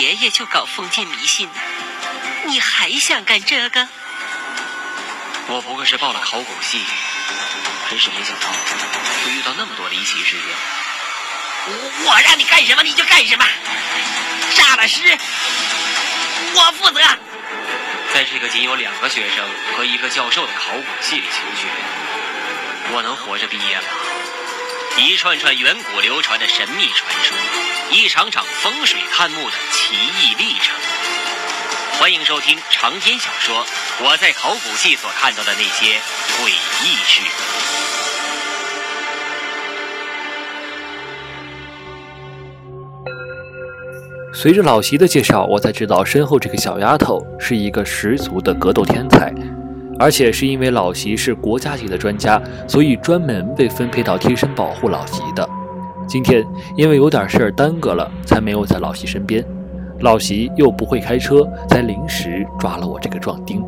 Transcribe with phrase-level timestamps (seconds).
[0.00, 1.60] 爷爷就搞封建迷信呢，
[2.46, 3.86] 你还想干这个？
[5.46, 6.82] 我不过是报了考古系，
[7.90, 8.48] 真是没想到
[9.22, 10.46] 会遇到那么多离奇事件。
[11.66, 13.44] 我我让你干什么你就干什么，
[14.54, 15.02] 杀了尸，
[16.54, 17.00] 我负责。
[18.14, 19.44] 在这个仅有两个学生
[19.76, 21.68] 和一个教授的考古系里求学，
[22.94, 23.82] 我能活着毕业吗？
[24.98, 27.36] 一串串远古流传的神秘传说，
[27.92, 30.74] 一场场风水探墓的奇异历程。
[31.98, 33.64] 欢迎收听长篇小说
[34.04, 35.98] 《我在考古系所看到的那些
[36.36, 36.48] 诡
[36.84, 37.20] 异事》。
[44.32, 49.32] 随着老席的介绍，我才知道身后这个小丫头是一个十足的格斗天才，
[50.00, 55.46] 而且是因为老席是国家级的专家，所以专门被分配到贴身保护老席的。
[56.08, 56.42] 今天
[56.74, 59.44] 因为有点事儿耽搁了，才没有在老席身边。
[60.00, 63.62] 老席又不会开车，才临时抓了我这个壮丁。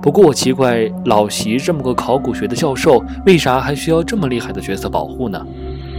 [0.00, 5.46] 不过我奇怪，老席这么个考古学的教授，为啥还需要这么厉害的角色保护呢？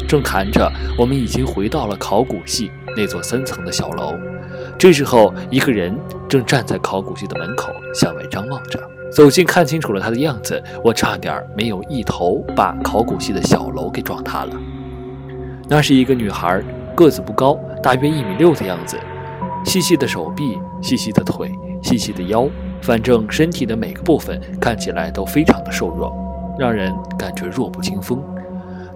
[0.07, 4.15] 正谈着，我们已经回到了考古系那座三层的小楼。
[4.79, 5.95] 这时候，一个人
[6.27, 8.79] 正站在考古系的门口，向外张望着。
[9.11, 14.51] 走近看清楚了他的样子，我差点没有一头把考古系的小楼给撞塌了。
[15.67, 16.61] 那是一个女孩，
[16.95, 18.97] 个子不高，大约一米六的样子。
[19.65, 22.47] 细细的手臂，细细的腿，细细的腰，
[22.81, 26.15] 反正身体的每个部分看起来都非常的瘦弱，
[26.57, 28.23] 让人感觉弱不禁风。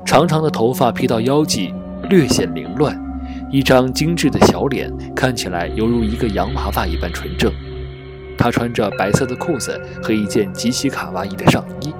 [0.05, 1.73] 长长的头发披到腰际，
[2.09, 2.97] 略显凌乱，
[3.51, 7.51] 一张精致的小脸看起来犹如一个洋娃娃一般纯正。
[8.43, 11.93] 她穿着白色的裤子和一件极其卡哇伊的上衣。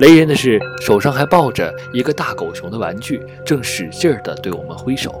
[0.00, 5.14] 雷人的是，手上还抱着一个大狗熊的玩具，正使劲地对我们挥手。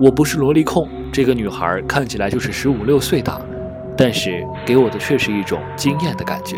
[0.00, 3.40] 我不是萝莉控，这个女孩看起来就是十五六岁大，
[3.96, 6.56] 但是给我的却是一种惊艳的感觉，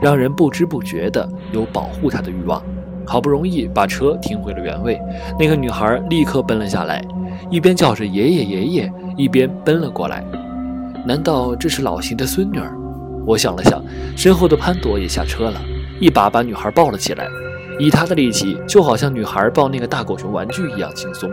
[0.00, 2.60] 让人不知不觉的有保护她的欲望。
[3.06, 5.00] 好不容易把车停回了原位，
[5.38, 7.00] 那个女孩立刻奔了下来，
[7.48, 10.24] 一边叫着爷爷爷爷，一边奔了过来。
[11.06, 12.76] 难道这是老邢的孙女儿？
[13.24, 13.80] 我想了想，
[14.16, 15.60] 身后的潘朵也下车了，
[16.00, 17.28] 一把把女孩抱了起来。
[17.78, 21.30] 以他的力气，就好像女孩抱那个大狗熊玩具一样轻松。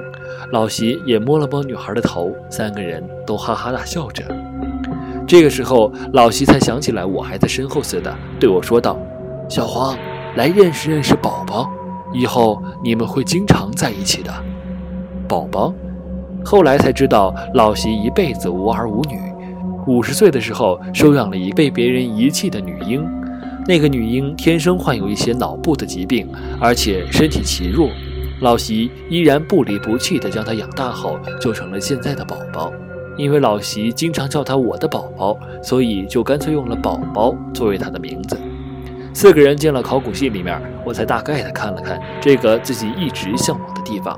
[0.52, 4.24] 老席也摸了摸女孩的头，三个人都哈哈大笑着。
[5.26, 9.00] 这个时候，老席才想起来我还在身后似的，对我说道
[9.50, 9.98] ：“小黄，
[10.36, 11.68] 来认识认识宝宝，
[12.14, 14.32] 以后你们会经常在一起的。”
[15.28, 15.74] 宝宝，
[16.46, 19.18] 后来才知道，老席一辈子无儿无女，
[19.86, 23.06] 五十岁的时候收养了一被别人遗弃的女婴。
[23.66, 26.28] 那个女婴天生患有一些脑部的疾病，
[26.60, 27.90] 而且身体奇弱。
[28.42, 32.72] 老席依然不离不弃地将她养大后，就成了现在的宝宝。
[33.16, 38.38] 因为老席经常叫她我的宝宝，所以就干脆用了宝宝作为她的名字。
[39.14, 44.18] 四个人进了考古系里面，我才大概的看了看这个自己一直向往的地方。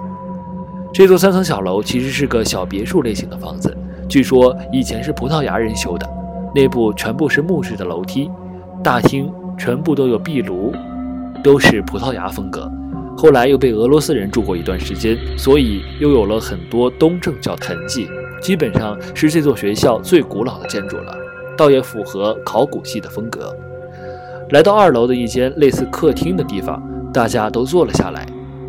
[0.94, 3.76] 这座三层小楼其实是个小别墅类型的房子，
[4.08, 6.08] 据说以前是葡萄牙人修的，
[6.54, 8.30] 内部全部是木质的楼梯。
[8.84, 10.72] 大厅全部都有壁炉，
[11.44, 12.72] 都是葡萄牙风格。
[13.18, 18.08] 后来又被俄罗斯人住过一段时间，所以又有了很多东正教痕迹。
[18.42, 21.18] 基本上是这座学校最古老的建筑了，
[21.58, 23.56] 倒也符合考古系的风格。
[24.52, 26.80] 来到二楼的一间类似客厅的地方，
[27.12, 28.24] 大家都坐了下来。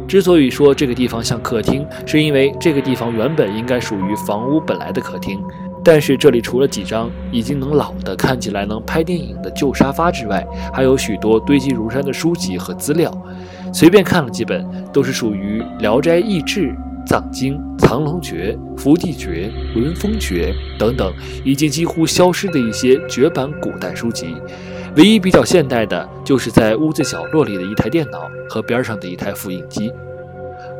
[0.08, 5.42] 之所以说这个地方像客厅，是因为这个地方原本应该属于房屋本来的客厅。
[5.84, 13.12] 但是这里除了几张已经能老的、看起来能拍电影的旧沙发之外，还有许多堆积如山的书籍和资料。
[13.72, 16.68] 随便看了几本，都是属于《聊斋异志》
[17.06, 19.48] 《藏经》《藏龙诀》《伏地诀》
[19.84, 21.12] 《文风诀》等等，
[21.44, 24.34] 已经几乎消失的一些绝版古代书籍。
[24.96, 29.92] 唯一比较现代的，就是在屋子角落里的一台电脑和边上的一台复印机。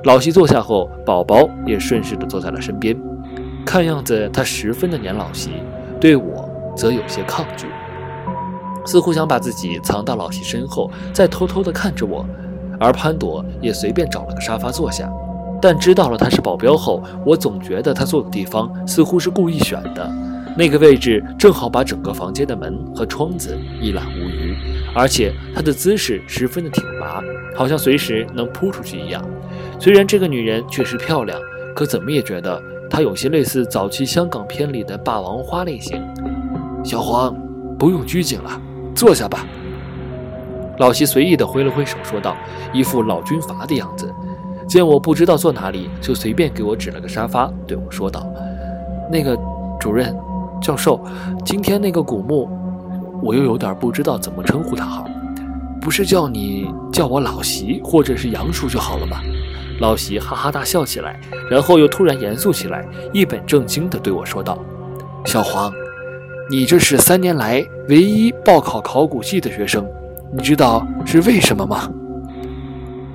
[0.05, 2.97] 老席坐下后，宝宝也顺势地坐在了身边。
[3.67, 5.51] 看样子他十分的年老席，
[6.01, 7.67] 对我则有些抗拒，
[8.87, 12.25] 似乎想把自己藏到老席身后，再偷偷的看着我。
[12.81, 15.13] 而潘朵也随便找了个沙发坐下，
[15.61, 20.11] 但知道了他是保镖后，我总觉得他坐的地方似乎是故意选的，
[20.57, 24.57] 那个位置正好把整个房间的门和窗子一览无余，
[24.95, 27.23] 而且她的姿势十分的挺拔，
[27.55, 29.23] 好像随时能扑出去一样。
[29.79, 31.39] 虽然这个女人确实漂亮，
[31.75, 32.61] 可怎么也觉得。
[32.89, 36.01] 她有些类似早期香港片里的霸王花类型。
[36.85, 37.37] 小黄，
[37.77, 38.63] 不用拘谨了，
[38.95, 39.45] 坐下吧。
[40.79, 42.37] 老席随意地挥了挥手，说道，
[42.73, 44.09] 一副老军阀的样子。
[44.69, 48.25] 见我不知道坐哪里，就随便给我指了个沙发，对我说道
[49.11, 49.37] ：“那个
[49.81, 50.17] 主任、
[50.61, 51.01] 教授，
[51.45, 52.49] 今天那个古墓，
[53.23, 55.07] 我又有点不知道怎么称呼他好。
[55.81, 59.19] 不是叫你叫我老席或者是杨叔就好了吗？
[59.79, 61.21] 老席哈哈大笑起来，
[61.51, 64.59] 然后又突然严肃起来，一本正经地对我说道
[65.27, 65.71] ：“小黄，
[66.51, 69.87] 你这是三年来唯一报考考古系的学生，
[70.33, 71.91] 你知道是为什么吗？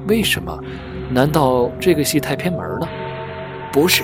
[0.08, 0.58] 为什么？
[1.10, 2.88] 难道这个系太偏门了？
[3.72, 4.04] 不是。”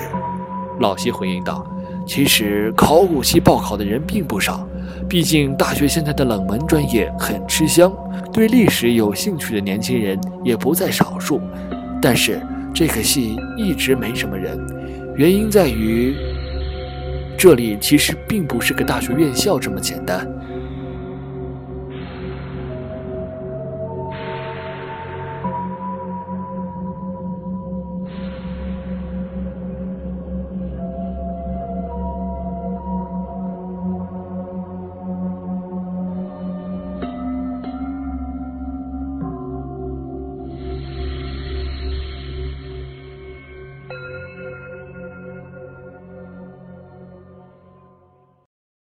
[0.80, 1.64] 老席回应道
[2.08, 4.66] ：“其实考古系报考的人并不少，
[5.06, 7.92] 毕竟大学现在的冷门专业很吃香，
[8.32, 11.38] 对历史有兴趣的年轻人也不在少数。
[12.00, 12.40] 但是
[12.74, 14.58] 这个系一直没什么人，
[15.16, 16.16] 原因在于
[17.36, 20.26] 这里其实并不是个大学院校这么简单。”